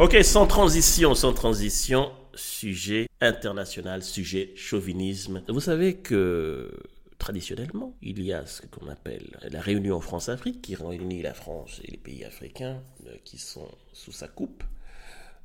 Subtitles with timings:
[0.00, 5.42] Ok, sans transition, sans transition, sujet international, sujet chauvinisme.
[5.48, 6.70] Vous savez que
[7.18, 11.90] traditionnellement, il y a ce qu'on appelle la réunion France-Afrique qui réunit la France et
[11.90, 14.62] les pays africains euh, qui sont sous sa coupe.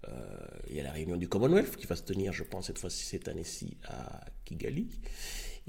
[0.07, 0.11] Euh,
[0.69, 3.05] il y a la réunion du Commonwealth qui va se tenir, je pense, cette fois-ci,
[3.05, 4.87] cette année-ci à Kigali.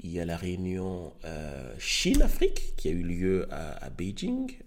[0.03, 4.59] Il y a la réunion euh, Chine-Afrique qui a eu lieu à, Beijing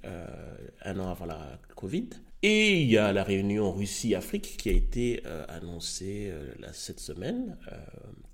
[0.82, 2.08] un an avant la Covid.
[2.42, 6.32] Et il y a la réunion Russie-Afrique qui a été euh, annoncée
[6.72, 7.56] cette semaine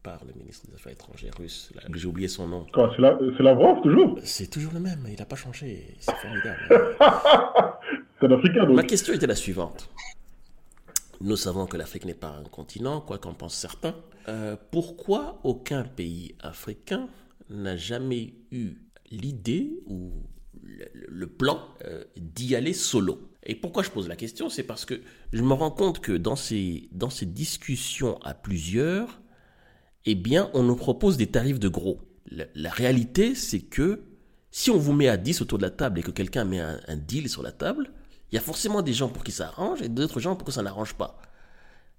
[0.02, 1.72] par le ministre des Affaires étrangères russe.
[1.94, 2.66] J'ai oublié son nom.
[2.74, 4.18] C'est la, Lavrov toujours?
[4.22, 5.94] C'est toujours le même, il n'a pas changé.
[5.98, 6.96] C'est formidable.
[8.20, 8.76] c'est africain donc.
[8.76, 9.88] Ma question était la suivante.
[11.20, 13.94] Nous savons que l'Afrique n'est pas un continent, quoi qu'en pensent certains.
[14.28, 17.08] Euh, pourquoi aucun pays africain
[17.48, 18.74] n'a jamais eu
[19.10, 20.12] l'idée ou
[20.62, 23.18] le, plan euh, d'y aller solo?
[23.46, 25.00] Et pourquoi je pose la question C'est parce que
[25.32, 29.20] je me rends compte que dans ces, dans ces discussions à plusieurs,
[30.06, 32.00] eh bien, on nous propose des tarifs de gros.
[32.30, 34.02] La, réalité, c'est que
[34.50, 36.96] si on vous met à 10 autour de la table et que quelqu'un met un,
[36.96, 37.90] deal sur la table,
[38.30, 40.54] il y a forcément des gens pour qui ça arrange et d'autres gens pour qui
[40.54, 41.20] ça n'arrange pas.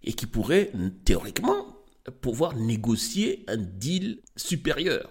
[0.03, 0.71] Et qui pourraient,
[1.05, 1.77] théoriquement,
[2.21, 5.09] pouvoir négocier un deal supérieur.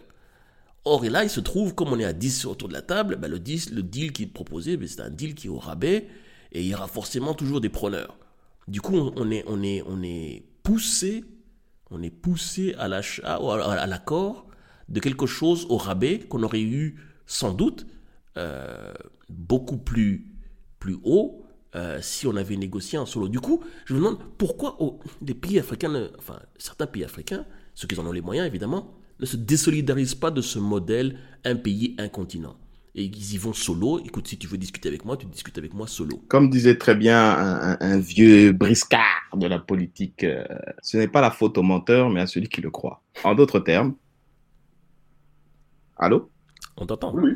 [0.84, 3.16] Or, et là, il se trouve, comme on est à 10 autour de la table,
[3.16, 5.58] ben le, 10, le deal qui est proposé, ben c'est un deal qui est au
[5.58, 6.08] rabais,
[6.54, 8.16] et il y aura forcément toujours des preneurs.
[8.68, 11.24] Du coup, on est, on est, on est poussé,
[11.90, 14.46] on est poussé à l'achat, à l'accord
[14.88, 17.86] de quelque chose au rabais qu'on aurait eu sans doute
[18.36, 18.92] euh,
[19.28, 20.30] beaucoup plus
[20.78, 21.46] plus haut
[21.76, 23.28] euh, si on avait négocié en solo.
[23.28, 24.76] Du coup, je me demande pourquoi
[25.40, 29.36] pays africains, enfin certains pays africains, ceux qui en ont les moyens évidemment, ne se
[29.36, 32.56] désolidarisent pas de ce modèle un pays, un continent.
[32.96, 34.00] Et ils y vont solo.
[34.04, 36.22] Écoute, si tu veux discuter avec moi, tu discutes avec moi solo.
[36.28, 40.44] Comme disait très bien un, vieux briscard de la politique, euh,
[40.80, 43.02] ce n'est pas la faute au menteur, mais à celui qui le croit.
[43.24, 43.94] En d'autres termes,
[45.96, 46.30] allô?
[46.76, 47.12] On t'entend.
[47.14, 47.32] Oui.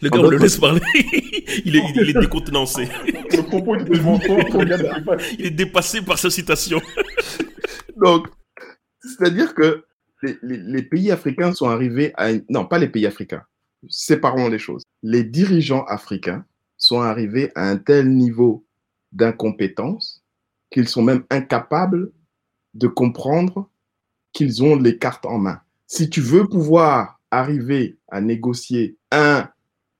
[0.00, 0.80] Le gars, on le laisse parler.
[1.64, 2.88] il, est, il est décontenancé.
[3.06, 6.80] Le propos est Il est dépassé par sa citation.
[7.96, 8.28] Donc,
[9.00, 9.84] c'est-à-dire que
[10.22, 12.30] les, les, pays africains sont arrivés à...
[12.48, 13.42] Non, pas les pays africains.
[13.88, 14.82] Séparons les choses.
[15.02, 16.44] Les dirigeants africains
[16.76, 18.64] sont arrivés à un tel niveau
[19.12, 20.22] d'incompétence
[20.70, 22.10] qu'ils sont même incapables
[22.74, 23.68] de comprendre
[24.32, 25.60] qu'ils ont les cartes en main.
[25.86, 29.48] Si tu veux pouvoir arriver à négocier un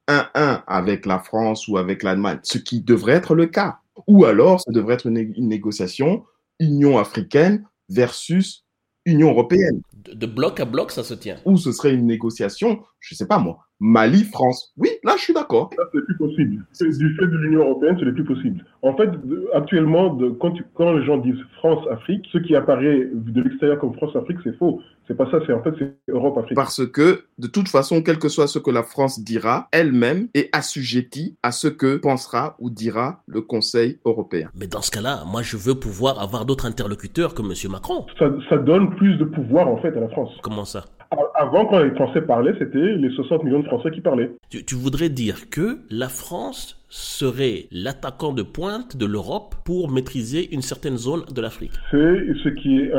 [0.09, 3.79] 1-1 avec la France ou avec l'Allemagne, ce qui devrait être le cas.
[4.07, 6.25] Ou alors, ça devrait être une, négociation
[6.59, 8.65] Union africaine versus
[9.05, 9.83] Union européenne.
[9.93, 11.39] De, bloc à bloc, ça se tient.
[11.45, 14.73] Ou ce serait une négociation, je ne sais pas moi, Mali-France.
[14.77, 15.71] Oui, là, je suis d'accord.
[15.77, 16.65] Ça, c'est plus possible.
[16.81, 18.65] Du fait de l'Union européenne, ce n'est plus possible.
[18.83, 19.11] En fait,
[19.55, 24.57] actuellement, quand, quand les gens disent France-Afrique, ce qui apparaît de l'extérieur comme France-Afrique, c'est
[24.57, 24.81] faux.
[25.09, 26.55] C'est pas ça, c'est en fait c'est Europe-Afrique.
[26.55, 30.49] Parce que de toute façon, quel que soit ce que la France dira, elle-même est
[30.53, 34.49] assujettie à ce que pensera ou dira le Conseil européen.
[34.55, 37.73] Mais dans ce cas-là, moi je veux pouvoir avoir d'autres interlocuteurs que M.
[37.73, 38.07] Macron.
[38.17, 40.31] Ça, ça donne plus de pouvoir en fait à la France.
[40.43, 40.85] Comment ça?
[41.35, 44.31] Avant, quand les Français parlaient, c'était les 60 millions de Français qui parlaient.
[44.49, 50.63] Tu, voudrais dire que la France serait l'attaquant de pointe de l'Europe pour maîtriser une
[50.63, 52.93] certaine zone de l'Afrique C'est ce qui est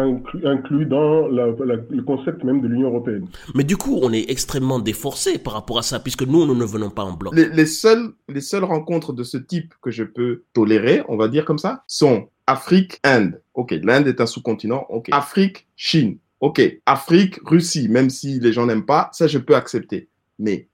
[0.46, 3.28] inclus, dans le concept même de l'Union européenne.
[3.54, 6.66] Mais du coup, on est extrêmement déforcé par rapport à ça, puisque nous, nous ne
[6.66, 7.36] venons pas en bloc.
[7.36, 11.28] Les, les, seules, les seules rencontres de ce type que je peux tolérer, on va
[11.28, 13.42] dire comme ça, sont Afrique, Inde.
[13.54, 14.86] Ok, l'Inde est un sous-continent.
[14.90, 15.10] Ok.
[15.12, 16.18] Afrique, Chine.
[16.44, 20.10] Ok, Afrique, Russie, même si les gens n'aiment pas, ça je peux accepter.
[20.40, 20.68] Mais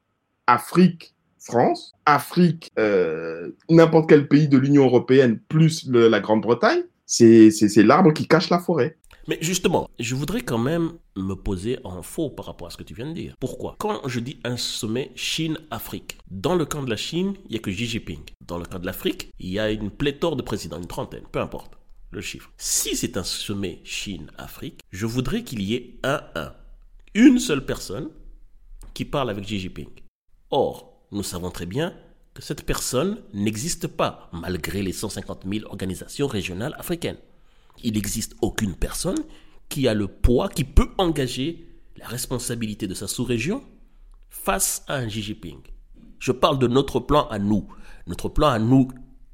[0.47, 8.13] Afrique, France, Afrique, euh, n'importe quel pays de l'Union européenne, plus la Grande-Bretagne, c'est l'arbre
[8.13, 8.97] qui cache la forêt.
[9.27, 12.81] Mais justement, je voudrais quand même me poser en faux par rapport à ce que
[12.81, 13.35] tu viens de dire.
[13.39, 13.75] Pourquoi?
[13.77, 17.59] Quand je dis un sommet Chine-Afrique, dans le camp de la Chine, il n'y a
[17.59, 18.21] que Xi Jinping.
[18.43, 21.39] Dans le camp de l'Afrique, il y a une pléthore de présidents, une trentaine, peu
[21.39, 21.78] importe
[22.11, 22.51] le chiffre.
[22.57, 26.53] Si c'est un sommet Chine-Afrique, je voudrais qu'il y ait un 1.
[27.15, 28.09] Une seule personne
[28.93, 29.89] qui parle avec Xi Jinping.
[30.51, 31.95] Or, nous savons très bien
[32.33, 37.17] que cette personne n'existe pas, malgré les 150 000 organisations régionales africaines.
[37.83, 39.23] Il n'existe aucune personne
[39.69, 41.67] qui a le poids, qui peut engager
[41.97, 43.63] la responsabilité de sa sous-région
[44.29, 45.59] face à un Xi Jinping.
[46.19, 47.67] Je parle de notre plan à nous.
[48.07, 48.89] Notre plan à nous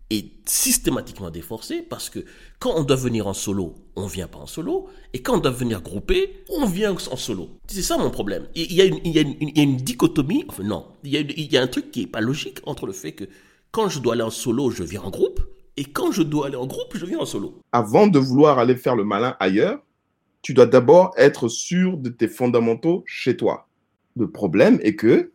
[0.10, 2.20] est systématiquement déforcé parce que
[2.60, 5.52] quand on doit venir en solo, on vient pas en solo, et quand on doit
[5.52, 7.50] venir grouper, on vient en solo.
[7.68, 8.48] C'est ça mon problème.
[8.56, 11.92] Il y a une dichotomie, enfin non, il y, a, il y a un truc
[11.92, 13.26] qui est pas logique entre le fait que
[13.72, 15.42] quand je dois aller en solo, je viens en groupe,
[15.78, 17.60] Et quand je dois aller en groupe, je viens en solo.
[17.72, 19.80] Avant de vouloir aller faire le malin ailleurs,
[20.42, 23.68] tu dois d'abord être sûr de tes fondamentaux chez toi.
[24.16, 25.34] Le problème est que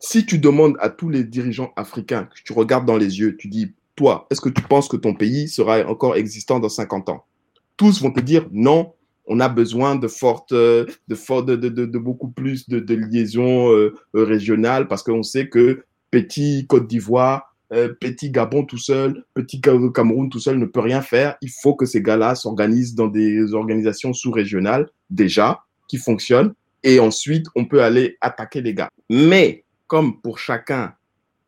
[0.00, 3.48] si tu demandes à tous les dirigeants africains, que tu regardes dans les yeux, tu
[3.48, 7.24] dis, toi, est-ce que tu penses que ton pays sera encore existant dans 50 ans?
[7.76, 8.94] Tous vont te dire, non,
[9.26, 15.02] on a besoin de fortes, de, de, de beaucoup plus de, liaisons euh, régionales parce
[15.02, 20.58] qu'on sait que petit Côte d'Ivoire, euh, petit Gabon tout seul, petit Cameroun tout seul
[20.58, 21.36] ne peut rien faire.
[21.42, 27.46] Il faut que ces gars-là s'organisent dans des organisations sous-régionales déjà qui fonctionnent et ensuite
[27.54, 28.88] on peut aller attaquer les gars.
[29.08, 30.94] Mais comme pour chacun,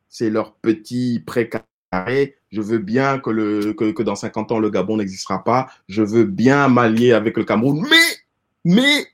[0.09, 5.69] c'est leur petit précaré, je veux bien que, dans 50 ans, le Gabon n'existera pas,
[5.87, 7.95] je veux bien m'allier avec le Cameroun, mais,
[8.65, 9.07] mais,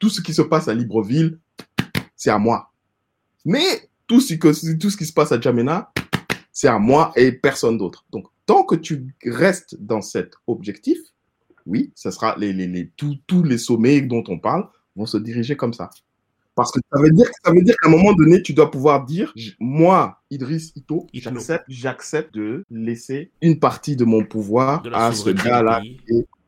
[0.00, 1.38] tout ce qui se passe à Libreville,
[2.16, 2.72] c'est à moi.
[3.44, 5.92] Mais tout ce, qui se passe à Djamena,
[6.50, 8.06] c'est à moi et personne d'autre.
[8.10, 10.98] Donc, tant que tu restes dans cet objectif,
[11.64, 15.56] oui, ce sera les, les, les, tous les sommets dont on parle vont se diriger
[15.56, 15.90] comme ça.
[16.58, 19.04] Parce que ça veut dire, ça veut dire qu'à un moment donné, tu dois pouvoir
[19.04, 21.06] dire, moi, Idriss Ito,
[21.68, 25.80] j'accepte, de laisser une partie de mon pouvoir à ce gars-là,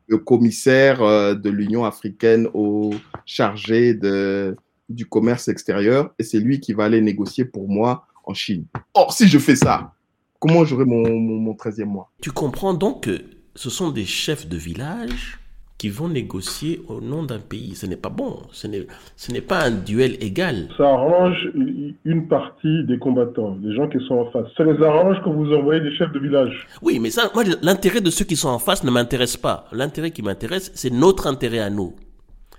[0.07, 2.93] le commissaire euh, de l'Union africaine au
[3.25, 4.57] chargé de,
[4.89, 8.65] du commerce extérieur, et c'est lui qui va aller négocier pour moi en Chine.
[8.93, 9.93] Or, si je fais ça,
[10.39, 12.11] comment j'aurai mon, mon, mon 13e mois?
[12.21, 13.23] Tu comprends donc que
[13.55, 15.40] ce sont des chefs de village
[15.81, 17.73] qui vont négocier au nom d'un pays.
[17.73, 20.67] Ce n'est pas bon, ce n'est pas un duel égal.
[20.77, 21.49] Ça arrange
[22.05, 24.45] une partie des combattants, les gens qui sont en face.
[24.55, 26.67] Ça les arrange quand vous envoyez des chefs de village.
[26.83, 29.65] Oui, mais ça, moi, l'intérêt de ceux qui sont en face ne m'intéresse pas.
[29.71, 31.95] L'intérêt qui m'intéresse, c'est notre intérêt à nous.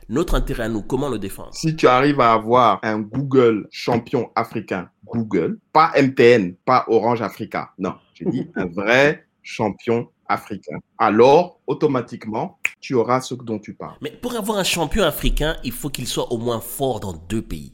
[0.08, 1.54] Notre intérêt à nous, comment le défendre?
[1.54, 7.70] Si tu arrives à avoir un Google champion africain, Google, pas MTN, pas Orange Africa,
[7.78, 10.79] non, j'ai dit un vrai champion africain.
[10.99, 13.96] Alors, automatiquement, tu auras ce dont tu parles.
[14.00, 17.43] Mais pour avoir un champion africain, il faut qu'il soit au moins fort dans deux
[17.43, 17.73] pays.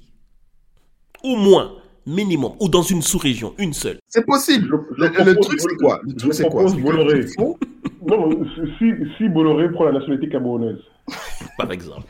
[1.23, 1.73] Au moins,
[2.07, 3.99] minimum, ou dans une sous-région, une seule.
[4.09, 4.87] C'est possible.
[4.97, 6.01] le, truc, c'est quoi?
[6.05, 6.65] Le truc, c'est quoi?
[6.71, 7.27] Bolloré.
[8.07, 8.31] Non,
[8.79, 10.79] si, si Bolloré prend la nationalité camerounaise.
[11.59, 12.09] Par exemple.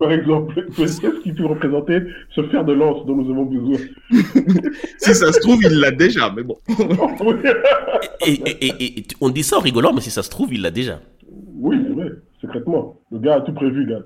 [0.00, 2.00] Par exemple, qu'est-ce qui peut représenter
[2.34, 3.76] ce fer de lance dont nous avons besoin
[4.96, 6.56] Si ça se trouve, il l'a déjà, mais bon.
[8.26, 11.00] et, on dit ça en rigolant, mais si ça se trouve, il l'a déjà.
[11.52, 12.98] Oui, c'est vrai, secrètement.
[13.12, 14.00] Le gars a tout prévu, gars.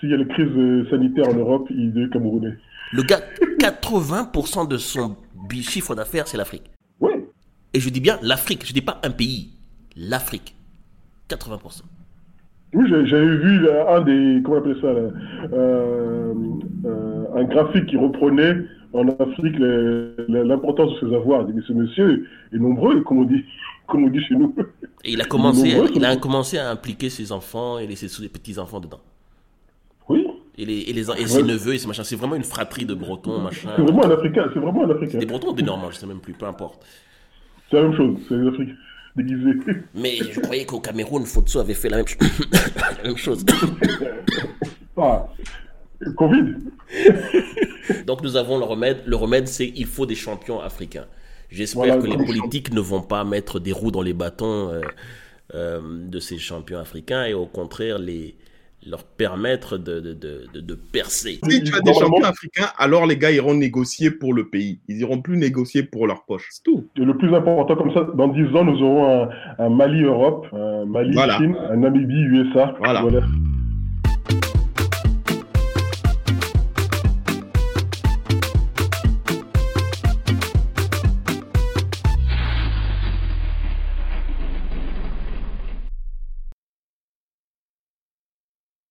[0.00, 2.54] S'il y a une crise euh, sanitaire en Europe, il est camerounais.
[2.92, 3.20] Le gars,
[3.60, 5.14] 80% de son
[5.62, 6.72] chiffre d'affaires, c'est l'Afrique.
[6.98, 7.12] Oui.
[7.72, 9.52] Et je dis bien l'Afrique, je dis pas un pays.
[9.94, 10.56] L'Afrique.
[11.30, 11.82] 80%.
[12.74, 16.34] Oui, j'avais vu un des, comment on appelle ça, euh,
[16.84, 18.56] euh, un graphique qui reprenait
[18.92, 19.56] en Afrique
[20.28, 21.46] l'importance de ses avoirs.
[21.46, 23.44] Mais ce monsieur est nombreux, comme on dit,
[23.86, 24.54] comme on dit chez nous.
[25.04, 29.00] Et il a commencé, il a commencé à impliquer ses enfants et ses, petits-enfants dedans.
[30.08, 30.26] Oui.
[30.58, 32.04] Et, les, et, les, ses neveux et ses machins.
[32.04, 33.70] C'est vraiment une fratrie de Bretons, machin.
[33.76, 35.18] C'est vraiment un Africain, c'est vraiment un Africain.
[35.18, 36.84] Des Bretons ou des Normands, je sais même plus, peu importe.
[37.70, 38.74] C'est la même chose, c'est les Africains.
[39.94, 42.06] Mais je croyais qu'au Cameroun, Fotso avait fait la même,
[42.98, 43.44] la même chose.
[44.96, 45.28] ah,
[46.16, 46.54] Covid.
[48.06, 49.02] Donc nous avons le remède.
[49.06, 51.06] Le remède, c'est il faut des champions africains.
[51.50, 54.80] J'espère que les politiques ne vont pas mettre des roues dans les bâtons euh,
[55.54, 58.34] euh, de ces champions africains et au contraire les,
[58.86, 61.38] leur permettre de, de, de, de, percer.
[61.48, 64.78] Si tu as des champions africains, alors les gars iront négocier pour le pays.
[64.88, 66.48] Ils iront plus négocier pour leur poche.
[66.50, 66.86] C'est tout.
[66.96, 69.28] Et le plus important, comme ça, dans 10 ans, nous aurons
[69.58, 72.76] un, Mali-Europe, un Mali-Chine, un Namibie-USA.
[72.78, 73.04] voilà.